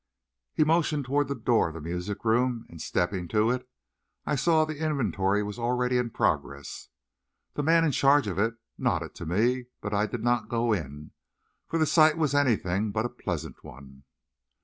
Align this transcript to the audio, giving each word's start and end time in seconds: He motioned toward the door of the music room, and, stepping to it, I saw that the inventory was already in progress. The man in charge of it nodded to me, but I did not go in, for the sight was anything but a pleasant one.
He 0.55 0.63
motioned 0.63 1.05
toward 1.05 1.27
the 1.27 1.35
door 1.35 1.67
of 1.67 1.75
the 1.75 1.79
music 1.79 2.25
room, 2.25 2.65
and, 2.69 2.81
stepping 2.81 3.27
to 3.27 3.51
it, 3.51 3.69
I 4.25 4.35
saw 4.35 4.65
that 4.65 4.73
the 4.73 4.83
inventory 4.83 5.43
was 5.43 5.59
already 5.59 5.99
in 5.99 6.09
progress. 6.09 6.89
The 7.53 7.61
man 7.61 7.85
in 7.85 7.91
charge 7.91 8.25
of 8.25 8.39
it 8.39 8.55
nodded 8.79 9.13
to 9.13 9.27
me, 9.27 9.65
but 9.79 9.93
I 9.93 10.07
did 10.07 10.23
not 10.23 10.49
go 10.49 10.73
in, 10.73 11.11
for 11.67 11.77
the 11.77 11.85
sight 11.85 12.17
was 12.17 12.33
anything 12.33 12.91
but 12.91 13.05
a 13.05 13.09
pleasant 13.09 13.63
one. 13.63 14.05